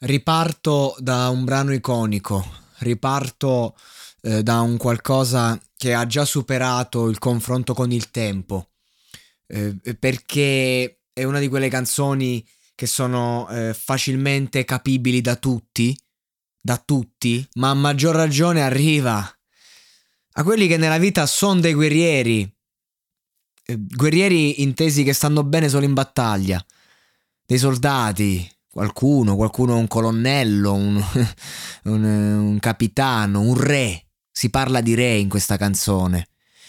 Riparto 0.00 0.94
da 0.98 1.28
un 1.28 1.44
brano 1.44 1.72
iconico, 1.72 2.44
riparto 2.78 3.76
eh, 4.22 4.44
da 4.44 4.60
un 4.60 4.76
qualcosa 4.76 5.60
che 5.76 5.92
ha 5.92 6.06
già 6.06 6.24
superato 6.24 7.08
il 7.08 7.18
confronto 7.18 7.74
con 7.74 7.90
il 7.90 8.12
tempo, 8.12 8.70
eh, 9.48 9.76
perché 9.98 11.00
è 11.12 11.24
una 11.24 11.40
di 11.40 11.48
quelle 11.48 11.68
canzoni 11.68 12.46
che 12.76 12.86
sono 12.86 13.48
eh, 13.48 13.74
facilmente 13.74 14.64
capibili 14.64 15.20
da 15.20 15.34
tutti, 15.34 15.98
da 16.60 16.76
tutti, 16.76 17.44
ma 17.54 17.70
a 17.70 17.74
maggior 17.74 18.14
ragione 18.14 18.62
arriva 18.62 19.18
a 20.32 20.42
quelli 20.44 20.68
che 20.68 20.76
nella 20.76 20.98
vita 20.98 21.26
sono 21.26 21.58
dei 21.58 21.74
guerrieri, 21.74 22.48
eh, 23.64 23.76
guerrieri 23.76 24.62
intesi 24.62 25.02
che 25.02 25.12
stanno 25.12 25.42
bene 25.42 25.68
solo 25.68 25.84
in 25.84 25.94
battaglia, 25.94 26.64
dei 27.44 27.58
soldati, 27.58 28.48
qualcuno, 28.70 29.36
qualcuno 29.36 29.76
un 29.76 29.88
colonnello, 29.88 30.74
un, 30.74 31.02
un, 31.84 32.04
un, 32.04 32.58
capitano, 32.60 33.40
un 33.40 33.58
re. 33.58 34.06
Si 34.30 34.50
parla 34.50 34.80
di 34.80 34.94
re 34.94 35.16
in 35.16 35.28
questa 35.28 35.56
canzone, 35.56 36.28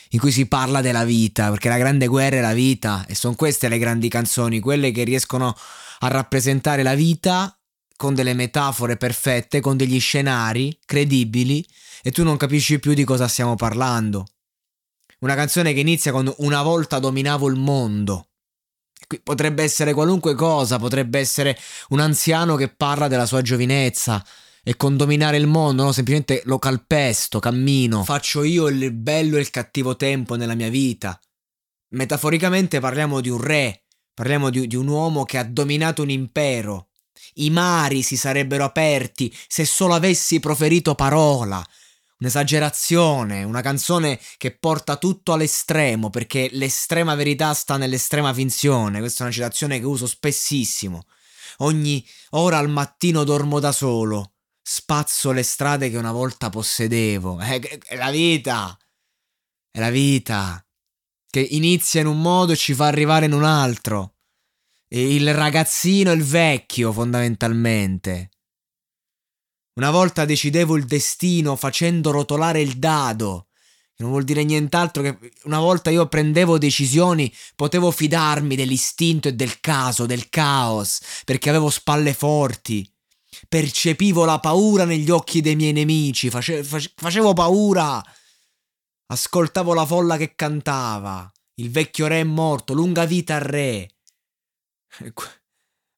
in 0.09 0.20
cui 0.20 0.31
si 0.31 0.47
parla 0.47 0.81
della 0.81 1.03
vita, 1.03 1.49
perché 1.49 1.70
la 1.70 1.77
grande 1.77 2.08
guerra 2.08 2.38
è 2.38 2.42
la 2.42 2.54
vita 2.54 3.05
e 3.05 3.14
sono 3.14 3.36
queste 3.36 3.67
le 3.67 3.77
grandi 3.77 4.09
canzoni, 4.09 4.59
quelle 4.59 4.92
che 4.92 5.04
riescono 5.04 5.55
a 5.99 6.08
rappresentare 6.08 6.82
la 6.82 6.95
vita 6.95 7.54
con 7.95 8.15
delle 8.15 8.33
metafore 8.33 8.95
perfette, 8.95 9.59
con 9.59 9.77
degli 9.77 9.99
scenari 9.99 10.80
credibili 10.86 11.65
e 12.02 12.11
tu 12.11 12.23
non 12.23 12.38
capisci 12.38 12.80
più 12.80 12.93
di 12.93 13.04
cosa 13.04 13.27
stiamo 13.27 13.55
parlando. 13.55 14.26
Una 15.20 15.36
canzone 15.36 15.73
che 15.73 15.82
inizia 15.82 16.14
con 16.14 16.33
una 16.38 16.61
volta 16.64 16.98
dominavo 16.98 17.49
il 17.49 17.58
mondo 17.58 18.28
potrebbe 19.23 19.64
essere 19.64 19.93
qualunque 19.93 20.36
cosa, 20.36 20.77
potrebbe 20.77 21.20
essere 21.20 21.58
un 21.89 21.99
anziano 21.99 22.55
che 22.55 22.70
parla 22.70 23.08
della 23.08 23.25
sua 23.25 23.42
giovinezza 23.42 24.23
e 24.64 24.75
con 24.75 24.97
dominare 24.97 25.37
il 25.37 25.47
mondo, 25.47 25.83
no? 25.83 25.92
semplicemente 25.92 26.42
lo 26.45 26.59
calpesto, 26.59 27.39
cammino, 27.39 28.03
faccio 28.03 28.43
io 28.43 28.67
il 28.67 28.92
bello 28.92 29.37
e 29.37 29.39
il 29.39 29.49
cattivo 29.49 29.95
tempo 29.95 30.36
nella 30.36 30.55
mia 30.55 30.70
vita. 30.70 31.20
Metaforicamente 31.92 32.80
parliamo 32.80 33.20
di 33.20 33.30
un 33.30 33.42
re, 33.42 33.86
parliamo 34.14 34.49
di, 34.49 34.67
di 34.67 34.75
un 34.75 34.87
uomo 34.87 35.23
che 35.23 35.37
ha 35.37 35.43
dominato 35.43 36.03
un 36.03 36.09
impero. 36.09 36.89
I 37.36 37.49
mari 37.49 38.02
si 38.02 38.15
sarebbero 38.15 38.64
aperti 38.64 39.36
se 39.47 39.65
solo 39.65 39.93
avessi 39.93 40.39
proferito 40.39 40.93
parola, 40.93 41.65
un'esagerazione, 42.19 43.43
una 43.43 43.61
canzone 43.61 44.19
che 44.37 44.52
porta 44.52 44.97
tutto 44.97 45.33
all'estremo, 45.33 46.09
perché 46.09 46.49
l'estrema 46.52 47.15
verità 47.15 47.53
sta 47.53 47.77
nell'estrema 47.77 48.33
finzione. 48.33 48.99
Questa 48.99 49.21
è 49.21 49.23
una 49.23 49.33
citazione 49.33 49.80
che 49.80 49.85
uso 49.85 50.05
spessissimo. 50.05 51.05
Ogni 51.58 52.05
ora 52.31 52.58
al 52.58 52.69
mattino 52.69 53.23
dormo 53.23 53.59
da 53.59 53.71
solo, 53.71 54.33
spazzo 54.61 55.31
le 55.31 55.43
strade 55.43 55.89
che 55.89 55.97
una 55.97 56.11
volta 56.11 56.49
possedevo. 56.49 57.39
È, 57.39 57.59
è 57.59 57.95
la 57.95 58.11
vita, 58.11 58.77
è 59.71 59.79
la 59.79 59.89
vita, 59.89 60.63
che 61.29 61.39
inizia 61.39 62.02
in 62.02 62.08
un 62.08 62.21
modo 62.21 62.52
e 62.52 62.58
ci 62.58 62.73
fa 62.73 62.87
arrivare 62.87 63.25
in 63.25 63.33
un 63.33 63.43
altro. 63.43 64.15
Il 64.91 65.33
ragazzino 65.33 66.11
e 66.11 66.15
il 66.15 66.23
vecchio, 66.23 66.91
fondamentalmente. 66.91 68.31
Una 69.79 69.91
volta 69.91 70.25
decidevo 70.25 70.75
il 70.75 70.83
destino 70.83 71.55
facendo 71.55 72.11
rotolare 72.11 72.59
il 72.59 72.73
dado. 72.79 73.47
Non 73.99 74.09
vuol 74.09 74.25
dire 74.25 74.43
nient'altro 74.43 75.01
che 75.01 75.17
una 75.45 75.59
volta 75.61 75.89
io 75.89 76.05
prendevo 76.09 76.57
decisioni, 76.57 77.33
potevo 77.55 77.89
fidarmi 77.89 78.57
dell'istinto 78.57 79.29
e 79.29 79.35
del 79.35 79.61
caso, 79.61 80.05
del 80.05 80.27
caos, 80.27 80.99
perché 81.23 81.47
avevo 81.47 81.69
spalle 81.69 82.13
forti. 82.13 82.93
Percepivo 83.47 84.25
la 84.25 84.41
paura 84.41 84.83
negli 84.83 85.09
occhi 85.09 85.39
dei 85.39 85.55
miei 85.55 85.71
nemici, 85.71 86.29
face, 86.29 86.61
face, 86.61 86.91
facevo 86.93 87.31
paura. 87.31 88.03
Ascoltavo 89.05 89.73
la 89.73 89.85
folla 89.85 90.17
che 90.17 90.35
cantava. 90.35 91.31
Il 91.53 91.71
vecchio 91.71 92.07
re 92.07 92.19
è 92.19 92.25
morto, 92.25 92.73
lunga 92.73 93.05
vita 93.05 93.35
al 93.35 93.41
re. 93.41 93.89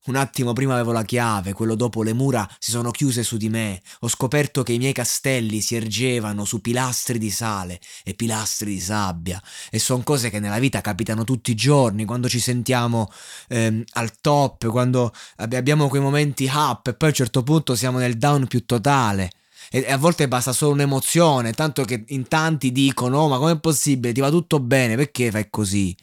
Un 0.06 0.16
attimo 0.16 0.51
prima 0.53 0.73
avevo 0.73 0.91
la 0.91 1.03
chiave, 1.03 1.53
quello 1.53 1.75
dopo 1.75 2.01
le 2.01 2.13
mura 2.13 2.50
si 2.57 2.72
sono 2.72 2.89
chiuse 2.89 3.22
su 3.22 3.38
di 3.38 3.50
me. 3.50 3.84
Ho 4.00 4.07
scoperto 4.07 4.63
che 4.63 4.73
i 4.73 4.79
miei 4.79 4.94
castelli 4.94 5.62
si 5.62 5.75
ergevano 5.75 6.44
su 6.44 6.59
pilastri 6.59 7.19
di 7.19 7.29
sale 7.29 7.79
e 8.03 8.16
pilastri 8.16 8.73
di 8.73 8.79
sabbia. 8.79 9.40
E 9.69 9.78
sono 9.78 10.01
cose 10.01 10.31
che 10.31 10.40
nella 10.40 10.57
vita 10.57 10.81
capitano 10.81 11.23
tutti 11.23 11.51
i 11.51 11.56
giorni, 11.56 12.06
quando 12.06 12.28
ci 12.28 12.40
sentiamo 12.40 13.11
ehm, 13.50 13.84
al 13.94 14.19
top, 14.22 14.66
quando 14.69 15.13
abbiamo 15.35 15.88
quei 15.88 16.01
momenti 16.01 16.50
up 16.51 16.88
e 16.88 16.94
poi 16.95 17.09
a 17.09 17.11
un 17.11 17.17
certo 17.17 17.44
punto 17.44 17.75
siamo 17.75 18.00
nel 18.00 18.17
down 18.17 18.47
più 18.47 18.66
totale. 18.66 19.29
E, 19.69 19.85
a 19.91 19.97
volte 19.97 20.28
basta 20.28 20.51
solo 20.51 20.72
un'emozione, 20.73 21.53
tanto 21.53 21.84
che 21.84 22.06
in 22.07 22.28
tanti 22.28 22.72
dicono: 22.72 23.19
oh, 23.19 23.28
ma 23.28 23.38
com'è 23.38 23.59
possibile? 23.59 24.13
Ti 24.13 24.19
va 24.19 24.31
tutto 24.31 24.59
bene, 24.59 24.95
perché 24.95 25.29
fai 25.29 25.47
così? 25.51 25.95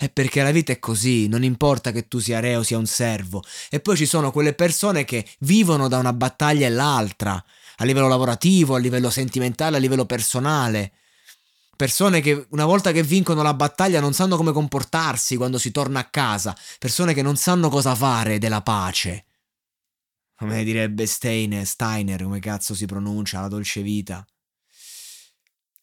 È 0.00 0.08
perché 0.08 0.44
la 0.44 0.52
vita 0.52 0.70
è 0.70 0.78
così, 0.78 1.26
non 1.26 1.42
importa 1.42 1.90
che 1.90 2.06
tu 2.06 2.20
sia 2.20 2.38
re 2.38 2.54
o 2.54 2.62
sia 2.62 2.78
un 2.78 2.86
servo. 2.86 3.42
E 3.68 3.80
poi 3.80 3.96
ci 3.96 4.06
sono 4.06 4.30
quelle 4.30 4.54
persone 4.54 5.04
che 5.04 5.26
vivono 5.40 5.88
da 5.88 5.98
una 5.98 6.12
battaglia 6.12 6.68
all'altra, 6.68 7.44
a 7.78 7.84
livello 7.84 8.06
lavorativo, 8.06 8.76
a 8.76 8.78
livello 8.78 9.10
sentimentale, 9.10 9.76
a 9.76 9.80
livello 9.80 10.06
personale. 10.06 10.92
Persone 11.74 12.20
che 12.20 12.46
una 12.50 12.64
volta 12.64 12.92
che 12.92 13.02
vincono 13.02 13.42
la 13.42 13.54
battaglia 13.54 13.98
non 13.98 14.12
sanno 14.12 14.36
come 14.36 14.52
comportarsi 14.52 15.34
quando 15.34 15.58
si 15.58 15.72
torna 15.72 15.98
a 15.98 16.08
casa. 16.08 16.56
Persone 16.78 17.12
che 17.12 17.22
non 17.22 17.34
sanno 17.34 17.68
cosa 17.68 17.96
fare 17.96 18.38
della 18.38 18.62
pace. 18.62 19.24
Come 20.36 20.62
direbbe 20.62 21.06
Steiner, 21.06 21.66
Steiner, 21.66 22.22
come 22.22 22.38
cazzo 22.38 22.72
si 22.72 22.86
pronuncia, 22.86 23.40
la 23.40 23.48
dolce 23.48 23.82
vita 23.82 24.24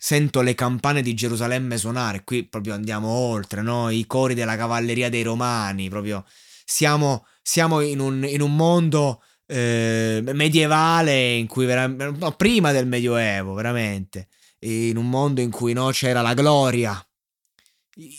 sento 0.05 0.41
le 0.41 0.53
campane 0.53 1.01
di 1.01 1.15
Gerusalemme 1.15 1.79
suonare, 1.79 2.23
qui 2.23 2.43
proprio 2.43 2.75
andiamo 2.75 3.07
oltre, 3.07 3.63
no? 3.63 3.89
I 3.89 4.05
cori 4.05 4.35
della 4.35 4.55
cavalleria 4.55 5.09
dei 5.09 5.23
romani, 5.23 5.89
proprio 5.89 6.23
siamo, 6.63 7.25
siamo 7.41 7.81
in, 7.81 7.99
un, 7.99 8.23
in, 8.23 8.39
un, 8.41 8.55
mondo 8.55 9.23
eh, 9.47 10.21
medievale 10.21 11.33
in 11.33 11.47
cui 11.47 11.65
veramente, 11.65 12.19
no, 12.19 12.31
prima 12.33 12.71
del 12.71 12.85
medioevo, 12.85 13.55
veramente, 13.55 14.27
in 14.59 14.95
un 14.95 15.09
mondo 15.09 15.41
in 15.41 15.49
cui 15.49 15.73
no, 15.73 15.89
c'era 15.89 16.21
la 16.21 16.35
gloria, 16.35 17.03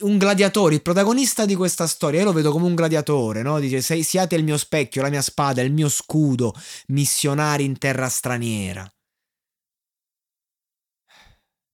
un 0.00 0.19
gladiatore, 0.19 0.75
il 0.75 0.82
protagonista 0.82 1.47
di 1.47 1.55
questa 1.55 1.87
storia, 1.87 2.19
io 2.19 2.27
lo 2.27 2.32
vedo 2.32 2.50
come 2.50 2.67
un 2.67 2.75
gladiatore, 2.75 3.43
no? 3.43 3.61
Dice, 3.61 3.81
siate 4.03 4.35
il 4.35 4.43
mio 4.43 4.56
specchio, 4.56 5.03
la 5.03 5.09
mia 5.09 5.23
spada, 5.23 5.62
il 5.62 5.73
mio 5.73 5.89
scudo, 5.89 6.53
missionari 6.89 7.65
in 7.65 7.79
terra 7.79 8.09
straniera. 8.09 8.91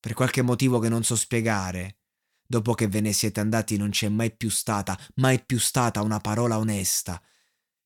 Per 0.03 0.15
qualche 0.15 0.43
motivo 0.43 0.81
che 0.81 0.89
non 0.89 1.05
so 1.05 1.15
spiegare, 1.15 1.99
dopo 2.45 2.75
che 2.75 2.89
ve 2.89 3.01
ne 3.01 3.13
siete 3.13 3.39
andati 3.39 3.77
non 3.77 3.91
c'è 3.91 4.09
mai 4.09 4.35
più 4.35 4.51
stata, 4.51 4.99
mai 5.17 5.45
più 5.45 5.61
stata 5.61 6.03
una 6.03 6.19
parola 6.19 6.59
onesta, 6.59 7.23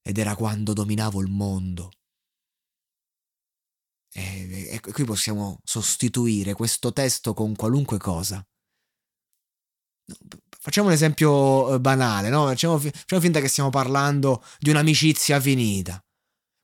ed 0.01 0.17
era 0.17 0.35
quando 0.35 0.73
dominavo 0.73 1.21
il 1.21 1.29
mondo. 1.29 1.91
E, 4.15 4.69
e 4.71 4.81
qui 4.81 5.05
possiamo 5.05 5.61
sostituire 5.63 6.55
questo 6.55 6.91
testo 6.91 7.35
con 7.35 7.55
qualunque 7.55 7.99
cosa. 7.99 8.43
Facciamo 10.59 10.87
un 10.87 10.95
esempio 10.95 11.75
eh, 11.75 11.81
banale, 11.81 12.31
no? 12.31 12.47
Facciamo, 12.47 12.79
facciamo 12.79 13.21
finta 13.21 13.41
che 13.41 13.49
stiamo 13.49 13.69
parlando 13.69 14.43
di 14.59 14.71
un'amicizia 14.71 15.39
finita. 15.39 16.03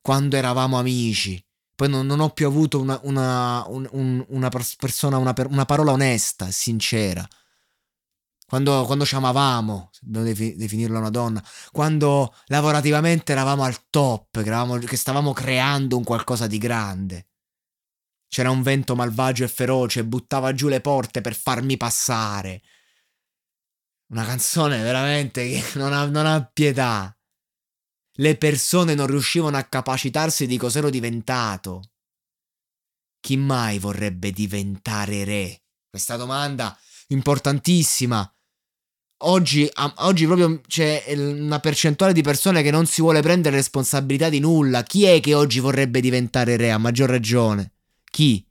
Quando 0.01 0.35
eravamo 0.35 0.79
amici. 0.79 1.39
Poi 1.83 1.91
non, 1.91 2.05
non 2.05 2.21
ho 2.21 2.29
più 2.29 2.47
avuto 2.47 2.79
una, 2.79 2.97
una, 3.03 3.65
un, 3.67 4.25
una 4.29 4.49
persona, 4.49 5.17
una, 5.17 5.33
una, 5.49 5.65
parola 5.65 5.91
onesta, 5.91 6.49
sincera. 6.49 7.27
Quando, 8.47 8.85
quando 8.85 9.03
ci 9.03 9.15
amavamo, 9.15 9.89
se 9.91 9.99
devo 10.03 10.23
definirla 10.23 10.99
una 10.99 11.09
donna, 11.09 11.43
quando 11.73 12.33
lavorativamente 12.45 13.33
eravamo 13.33 13.63
al 13.63 13.89
top, 13.89 14.41
che, 14.41 14.47
eravamo, 14.47 14.77
che 14.77 14.95
stavamo 14.95 15.33
creando 15.33 15.97
un 15.97 16.05
qualcosa 16.05 16.47
di 16.47 16.57
grande. 16.57 17.27
C'era 18.29 18.49
un 18.49 18.61
vento 18.61 18.95
malvagio 18.95 19.43
e 19.43 19.49
feroce, 19.49 20.05
buttava 20.05 20.53
giù 20.53 20.69
le 20.69 20.79
porte 20.79 21.19
per 21.19 21.35
farmi 21.35 21.75
passare 21.75 22.61
una 24.07 24.23
canzone 24.23 24.81
veramente 24.81 25.49
che 25.49 25.77
non 25.77 25.91
ha, 25.91 26.05
non 26.05 26.25
ha 26.25 26.45
pietà. 26.45 27.13
Le 28.17 28.37
persone 28.37 28.93
non 28.93 29.07
riuscivano 29.07 29.57
a 29.57 29.63
capacitarsi 29.63 30.45
di 30.45 30.57
cos'ero 30.57 30.89
diventato. 30.89 31.91
Chi 33.19 33.37
mai 33.37 33.79
vorrebbe 33.79 34.31
diventare 34.31 35.23
re? 35.23 35.61
Questa 35.89 36.15
domanda 36.15 36.77
importantissima. 37.07 38.27
Oggi, 39.25 39.69
oggi, 39.97 40.25
proprio 40.25 40.61
c'è 40.67 41.05
una 41.15 41.59
percentuale 41.59 42.13
di 42.13 42.21
persone 42.21 42.61
che 42.61 42.71
non 42.71 42.85
si 42.85 43.01
vuole 43.01 43.21
prendere 43.21 43.55
responsabilità 43.55 44.29
di 44.29 44.39
nulla. 44.39 44.83
Chi 44.83 45.05
è 45.05 45.19
che 45.21 45.33
oggi 45.33 45.59
vorrebbe 45.59 46.01
diventare 46.01 46.57
re? 46.57 46.71
A 46.71 46.77
maggior 46.77 47.09
ragione. 47.09 47.71
Chi? 48.03 48.45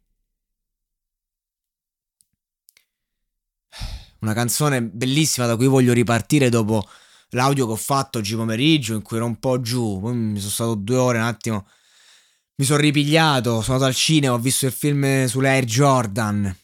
una 4.22 4.34
canzone 4.34 4.82
bellissima 4.82 5.46
da 5.46 5.56
cui 5.56 5.66
voglio 5.66 5.92
ripartire 5.92 6.48
dopo 6.48 6.88
l'audio 7.32 7.66
che 7.66 7.72
ho 7.72 7.76
fatto 7.76 8.18
oggi 8.18 8.34
pomeriggio 8.34 8.94
in 8.94 9.02
cui 9.02 9.18
ero 9.18 9.26
un 9.26 9.38
po' 9.38 9.60
giù, 9.60 10.00
poi 10.00 10.14
mi 10.14 10.38
sono 10.38 10.50
stato 10.50 10.74
due 10.74 10.96
ore 10.96 11.18
un 11.18 11.24
attimo, 11.24 11.66
mi 12.56 12.64
sono 12.64 12.80
ripigliato, 12.80 13.60
sono 13.60 13.74
andato 13.74 13.84
al 13.84 13.94
cinema, 13.94 14.34
ho 14.34 14.38
visto 14.38 14.66
il 14.66 14.72
film 14.72 15.26
sull'Air 15.26 15.64
Jordan 15.64 16.56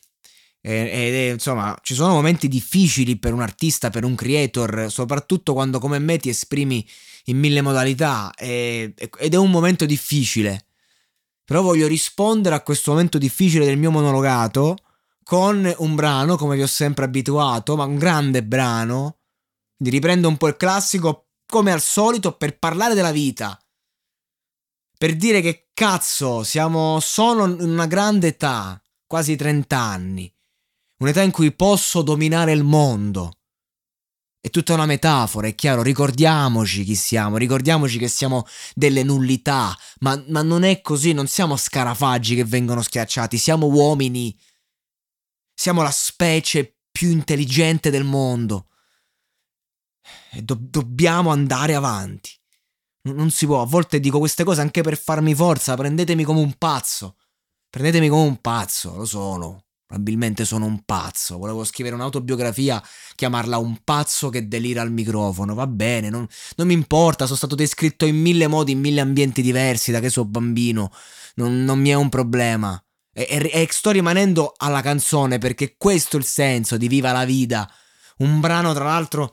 e, 0.60 1.30
insomma 1.32 1.76
ci 1.82 1.94
sono 1.94 2.12
momenti 2.12 2.48
difficili 2.48 3.16
per 3.16 3.32
un 3.32 3.40
artista, 3.40 3.90
per 3.90 4.04
un 4.04 4.14
creator, 4.14 4.86
soprattutto 4.90 5.52
quando 5.52 5.78
come 5.78 5.98
me 5.98 6.18
ti 6.18 6.28
esprimi 6.28 6.86
in 7.24 7.38
mille 7.38 7.62
modalità 7.62 8.32
e, 8.34 8.94
ed 8.96 9.34
è 9.34 9.36
un 9.36 9.50
momento 9.50 9.86
difficile. 9.86 10.64
Però 11.44 11.62
voglio 11.62 11.86
rispondere 11.86 12.54
a 12.54 12.60
questo 12.60 12.90
momento 12.90 13.16
difficile 13.16 13.64
del 13.64 13.78
mio 13.78 13.90
monologato 13.90 14.76
con 15.22 15.72
un 15.78 15.94
brano, 15.94 16.36
come 16.36 16.56
vi 16.56 16.62
ho 16.62 16.66
sempre 16.66 17.06
abituato, 17.06 17.74
ma 17.76 17.84
un 17.84 17.96
grande 17.96 18.44
brano. 18.44 19.17
Riprendo 19.78 20.28
un 20.28 20.36
po' 20.36 20.48
il 20.48 20.56
classico, 20.56 21.28
come 21.46 21.72
al 21.72 21.80
solito, 21.80 22.36
per 22.36 22.58
parlare 22.58 22.94
della 22.94 23.12
vita. 23.12 23.58
Per 24.96 25.16
dire 25.16 25.40
che 25.40 25.68
cazzo, 25.72 26.42
siamo 26.42 26.98
solo 27.00 27.46
in 27.46 27.70
una 27.70 27.86
grande 27.86 28.28
età, 28.28 28.80
quasi 29.06 29.36
30 29.36 29.78
anni. 29.78 30.32
Un'età 30.98 31.22
in 31.22 31.30
cui 31.30 31.52
posso 31.52 32.02
dominare 32.02 32.52
il 32.52 32.64
mondo. 32.64 33.32
È 34.40 34.50
tutta 34.50 34.74
una 34.74 34.86
metafora, 34.86 35.46
è 35.46 35.54
chiaro, 35.54 35.82
ricordiamoci 35.82 36.84
chi 36.84 36.94
siamo, 36.94 37.36
ricordiamoci 37.36 37.98
che 37.98 38.08
siamo 38.08 38.46
delle 38.74 39.02
nullità, 39.02 39.76
ma, 40.00 40.22
ma 40.28 40.42
non 40.42 40.64
è 40.64 40.80
così, 40.80 41.12
non 41.12 41.26
siamo 41.26 41.56
scarafaggi 41.56 42.34
che 42.34 42.44
vengono 42.44 42.82
schiacciati, 42.82 43.36
siamo 43.36 43.66
uomini 43.66 44.36
siamo 45.58 45.82
la 45.82 45.90
specie 45.90 46.76
più 46.88 47.10
intelligente 47.10 47.90
del 47.90 48.04
mondo. 48.04 48.68
Do- 50.42 50.58
dobbiamo 50.60 51.30
andare 51.30 51.74
avanti. 51.74 52.30
N- 53.02 53.14
non 53.14 53.30
si 53.30 53.46
può. 53.46 53.62
A 53.62 53.66
volte 53.66 54.00
dico 54.00 54.18
queste 54.18 54.44
cose 54.44 54.60
anche 54.60 54.82
per 54.82 54.98
farmi 54.98 55.34
forza. 55.34 55.74
Prendetemi 55.74 56.24
come 56.24 56.40
un 56.40 56.54
pazzo. 56.58 57.16
Prendetemi 57.70 58.08
come 58.08 58.22
un 58.22 58.40
pazzo. 58.40 58.96
Lo 58.96 59.04
sono. 59.04 59.64
Probabilmente 59.88 60.44
sono 60.44 60.66
un 60.66 60.82
pazzo. 60.84 61.38
Volevo 61.38 61.64
scrivere 61.64 61.94
un'autobiografia, 61.94 62.82
chiamarla 63.14 63.56
Un 63.56 63.80
pazzo 63.84 64.28
che 64.28 64.46
delira 64.46 64.82
al 64.82 64.92
microfono. 64.92 65.54
Va 65.54 65.66
bene, 65.66 66.10
non, 66.10 66.26
non 66.56 66.66
mi 66.66 66.74
importa. 66.74 67.24
Sono 67.24 67.38
stato 67.38 67.54
descritto 67.54 68.04
in 68.04 68.16
mille 68.20 68.48
modi, 68.48 68.72
in 68.72 68.80
mille 68.80 69.00
ambienti 69.00 69.40
diversi 69.40 69.90
da 69.90 70.00
che 70.00 70.10
sono 70.10 70.28
bambino. 70.28 70.92
Non, 71.36 71.64
non 71.64 71.78
mi 71.78 71.88
è 71.88 71.94
un 71.94 72.10
problema. 72.10 72.78
E, 73.14 73.26
e, 73.30 73.50
e 73.50 73.68
sto 73.70 73.90
rimanendo 73.90 74.52
alla 74.58 74.82
canzone 74.82 75.38
perché 75.38 75.76
questo 75.78 76.16
è 76.16 76.20
il 76.20 76.26
senso 76.26 76.76
di 76.76 76.86
Viva 76.86 77.12
la 77.12 77.24
Vida. 77.24 77.66
Un 78.18 78.40
brano, 78.40 78.74
tra 78.74 78.84
l'altro, 78.84 79.32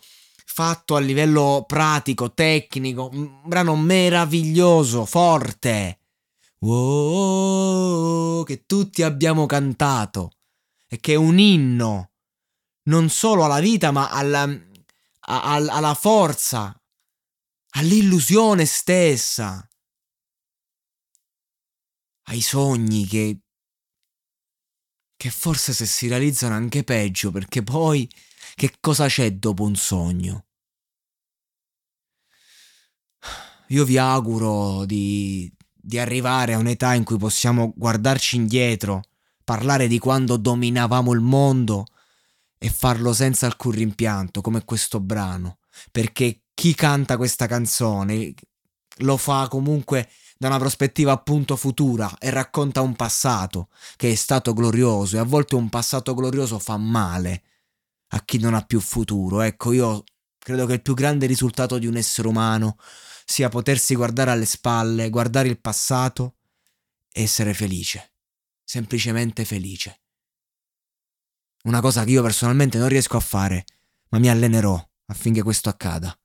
fatto 0.56 0.96
a 0.96 1.02
livello 1.02 1.66
pratico, 1.68 2.34
tecnico, 2.34 3.10
un 3.12 3.42
brano 3.44 3.76
meraviglioso, 3.76 5.04
forte. 5.04 6.00
Wow, 6.60 8.46
che 8.46 8.66
tutti 8.66 9.04
abbiamo 9.04 9.48
cantato 9.48 10.38
e 10.88 11.02
che 11.02 11.12
è 11.12 11.16
un 11.18 11.40
inno 11.40 12.12
non 12.84 13.10
solo 13.10 13.44
alla 13.44 13.60
vita, 13.60 13.92
ma 13.92 14.10
alla, 14.10 14.44
a, 14.44 15.56
alla 15.56 15.94
forza, 15.94 16.74
all'illusione 17.72 18.64
stessa, 18.64 19.68
ai 22.28 22.40
sogni 22.40 23.06
che 23.06 23.40
che 25.18 25.30
forse 25.32 25.74
se 25.74 25.86
si 25.86 26.08
realizzano 26.08 26.56
anche 26.56 26.86
peggio, 26.86 27.32
perché 27.32 27.62
poi 27.62 28.10
che 28.54 28.78
cosa 28.80 29.08
c'è 29.08 29.34
dopo 29.34 29.64
un 29.64 29.76
sogno? 29.76 30.45
Io 33.70 33.84
vi 33.84 33.98
auguro 33.98 34.86
di, 34.86 35.52
di 35.74 35.98
arrivare 35.98 36.54
a 36.54 36.58
un'età 36.58 36.94
in 36.94 37.04
cui 37.04 37.18
possiamo 37.18 37.74
guardarci 37.76 38.36
indietro, 38.36 39.02
parlare 39.44 39.88
di 39.88 40.00
quando 40.00 40.38
dominavamo 40.38 41.12
il 41.14 41.22
mondo 41.22 41.86
e 42.58 42.70
farlo 42.70 43.14
senza 43.14 43.46
alcun 43.46 43.72
rimpianto, 43.72 44.42
come 44.42 44.64
questo 44.66 45.00
brano, 45.00 45.60
perché 45.92 46.42
chi 46.54 46.74
canta 46.76 47.18
questa 47.18 47.48
canzone 47.48 48.34
lo 49.00 49.18
fa 49.18 49.48
comunque 49.50 50.10
da 50.38 50.48
una 50.48 50.58
prospettiva 50.58 51.12
appunto 51.12 51.56
futura 51.56 52.18
e 52.18 52.30
racconta 52.30 52.82
un 52.82 52.96
passato 52.96 53.70
che 53.96 54.12
è 54.12 54.16
stato 54.16 54.54
glorioso 54.54 55.16
e 55.16 55.20
a 55.20 55.24
volte 55.24 55.56
un 55.56 55.70
passato 55.70 56.14
glorioso 56.14 56.60
fa 56.60 56.78
male 56.78 57.44
a 58.10 58.24
chi 58.24 58.38
non 58.38 58.54
ha 58.54 58.62
più 58.62 58.80
futuro. 58.80 59.42
Ecco, 59.42 59.72
io 59.72 60.04
credo 60.38 60.66
che 60.66 60.74
il 60.74 60.82
più 60.82 60.94
grande 60.94 61.26
risultato 61.26 61.78
di 61.78 61.88
un 61.88 61.98
essere 61.98 62.28
umano 62.28 62.78
sia 63.26 63.50
potersi 63.50 63.96
guardare 63.96 64.32
alle 64.32 64.46
spalle, 64.46 65.10
guardare 65.10 65.50
il 65.50 65.60
passato 65.60 66.38
e 67.12 67.24
essere 67.24 67.54
felice, 67.54 68.14
semplicemente 68.64 69.44
felice. 69.44 70.02
Una 71.64 71.82
cosa 71.82 72.04
che 72.04 72.12
io 72.12 72.22
personalmente 72.22 72.78
non 72.78 72.88
riesco 72.88 73.18
a 73.18 73.22
fare, 73.22 73.66
ma 74.10 74.20
mi 74.20 74.30
allenerò 74.30 74.82
affinché 75.08 75.42
questo 75.42 75.70
accada. 75.70 76.18